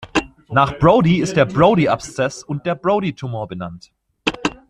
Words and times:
Nach 0.49 0.79
Brodie 0.79 1.19
ist 1.19 1.37
der 1.37 1.45
Brodie-Abszess 1.45 2.41
und 2.41 2.65
der 2.65 2.73
Brodie-Tumor 2.73 3.47
benannt. 3.47 3.91